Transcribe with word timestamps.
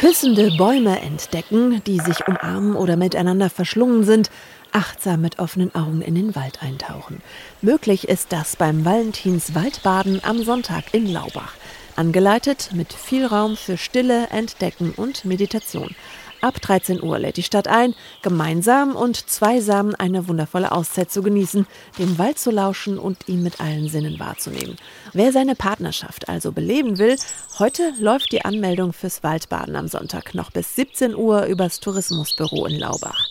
Küssende 0.00 0.50
Bäume 0.56 0.98
entdecken, 1.02 1.84
die 1.84 1.98
sich 1.98 2.26
umarmen 2.26 2.74
oder 2.74 2.96
miteinander 2.96 3.50
verschlungen 3.50 4.02
sind, 4.02 4.30
achtsam 4.72 5.20
mit 5.20 5.38
offenen 5.38 5.74
Augen 5.74 6.00
in 6.00 6.14
den 6.14 6.34
Wald 6.34 6.62
eintauchen. 6.62 7.20
Möglich 7.60 8.08
ist 8.08 8.32
das 8.32 8.56
beim 8.56 8.86
Valentins 8.86 9.54
Waldbaden 9.54 10.22
am 10.24 10.42
Sonntag 10.42 10.84
in 10.92 11.06
Laubach. 11.06 11.52
Angeleitet 12.00 12.70
mit 12.72 12.94
viel 12.94 13.26
Raum 13.26 13.58
für 13.58 13.76
Stille, 13.76 14.28
Entdecken 14.28 14.94
und 14.96 15.26
Meditation. 15.26 15.94
Ab 16.40 16.58
13 16.58 17.02
Uhr 17.02 17.18
lädt 17.18 17.36
die 17.36 17.42
Stadt 17.42 17.68
ein, 17.68 17.94
gemeinsam 18.22 18.96
und 18.96 19.28
zweisam 19.28 19.94
eine 19.98 20.26
wundervolle 20.26 20.72
Auszeit 20.72 21.10
zu 21.10 21.22
genießen, 21.22 21.66
dem 21.98 22.16
Wald 22.16 22.38
zu 22.38 22.50
lauschen 22.50 22.98
und 22.98 23.28
ihn 23.28 23.42
mit 23.42 23.60
allen 23.60 23.90
Sinnen 23.90 24.18
wahrzunehmen. 24.18 24.76
Wer 25.12 25.30
seine 25.30 25.54
Partnerschaft 25.54 26.30
also 26.30 26.52
beleben 26.52 26.96
will, 26.96 27.18
heute 27.58 27.92
läuft 27.98 28.32
die 28.32 28.46
Anmeldung 28.46 28.94
fürs 28.94 29.22
Waldbaden 29.22 29.76
am 29.76 29.86
Sonntag 29.86 30.34
noch 30.34 30.50
bis 30.50 30.74
17 30.76 31.14
Uhr 31.14 31.44
übers 31.44 31.80
Tourismusbüro 31.80 32.64
in 32.64 32.78
Laubach. 32.78 33.26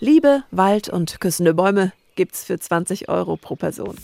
Liebe, 0.00 0.44
Wald 0.50 0.88
und 0.88 1.20
küssende 1.20 1.52
Bäume 1.52 1.92
gibt's 2.14 2.42
für 2.42 2.58
20 2.58 3.10
Euro 3.10 3.36
pro 3.36 3.54
Person. 3.54 3.98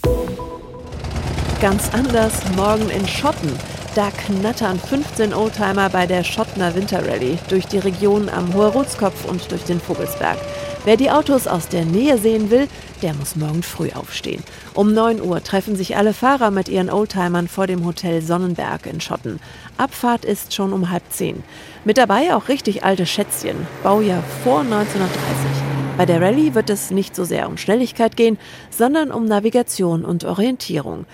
Ganz 1.62 1.94
anders 1.94 2.42
morgen 2.54 2.90
in 2.90 3.08
Schotten. 3.08 3.79
Da 3.96 4.08
knattern 4.12 4.78
15 4.78 5.34
Oldtimer 5.34 5.90
bei 5.90 6.06
der 6.06 6.22
Schottner 6.22 6.76
Winterrally 6.76 7.38
durch 7.48 7.66
die 7.66 7.78
Region 7.78 8.28
am 8.28 8.54
Hoher 8.54 8.76
und 8.76 9.50
durch 9.50 9.64
den 9.64 9.80
Vogelsberg. 9.80 10.38
Wer 10.84 10.96
die 10.96 11.10
Autos 11.10 11.48
aus 11.48 11.66
der 11.66 11.84
Nähe 11.84 12.16
sehen 12.16 12.50
will, 12.52 12.68
der 13.02 13.14
muss 13.14 13.34
morgen 13.34 13.64
früh 13.64 13.90
aufstehen. 13.92 14.44
Um 14.74 14.94
9 14.94 15.20
Uhr 15.20 15.42
treffen 15.42 15.74
sich 15.74 15.96
alle 15.96 16.14
Fahrer 16.14 16.52
mit 16.52 16.68
ihren 16.68 16.88
Oldtimern 16.88 17.48
vor 17.48 17.66
dem 17.66 17.84
Hotel 17.84 18.22
Sonnenberg 18.22 18.86
in 18.86 19.00
Schotten. 19.00 19.40
Abfahrt 19.76 20.24
ist 20.24 20.54
schon 20.54 20.72
um 20.72 20.90
halb 20.90 21.02
zehn. 21.10 21.42
Mit 21.84 21.98
dabei 21.98 22.36
auch 22.36 22.48
richtig 22.48 22.84
alte 22.84 23.06
Schätzchen, 23.06 23.66
Baujahr 23.82 24.22
vor 24.44 24.60
1930. 24.60 25.59
Bei 26.00 26.06
der 26.06 26.22
Rallye 26.22 26.54
wird 26.54 26.70
es 26.70 26.90
nicht 26.90 27.14
so 27.14 27.24
sehr 27.24 27.46
um 27.46 27.58
Schnelligkeit 27.58 28.16
gehen, 28.16 28.38
sondern 28.70 29.10
um 29.10 29.26
Navigation 29.26 30.02
und 30.02 30.24
Orientierung. 30.24 31.04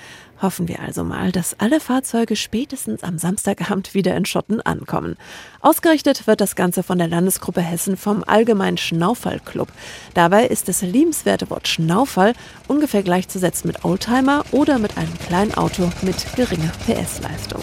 Hoffen 0.40 0.68
wir 0.68 0.78
also 0.78 1.02
mal, 1.02 1.32
dass 1.32 1.58
alle 1.58 1.80
Fahrzeuge 1.80 2.36
spätestens 2.36 3.02
am 3.02 3.18
Samstagabend 3.18 3.94
wieder 3.94 4.16
in 4.16 4.26
Schotten 4.26 4.60
ankommen. 4.60 5.16
Ausgerichtet 5.60 6.28
wird 6.28 6.40
das 6.40 6.54
Ganze 6.54 6.84
von 6.84 6.98
der 6.98 7.08
Landesgruppe 7.08 7.62
Hessen 7.62 7.96
vom 7.96 8.22
Allgemeinen 8.22 8.78
Schnaufall-Club. 8.78 9.72
Dabei 10.14 10.46
ist 10.46 10.68
das 10.68 10.82
liebenswerte 10.82 11.50
Wort 11.50 11.66
Schnaufall 11.66 12.34
ungefähr 12.68 13.02
gleichzusetzen 13.02 13.66
mit 13.66 13.84
Oldtimer 13.84 14.44
oder 14.52 14.78
mit 14.78 14.96
einem 14.96 15.18
kleinen 15.18 15.54
Auto 15.54 15.90
mit 16.02 16.24
geringer 16.36 16.70
PS-Leistung. 16.86 17.62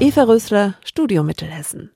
Eva 0.00 0.24
Rösler, 0.24 0.74
Studio 0.84 1.22
Mittelhessen. 1.22 1.92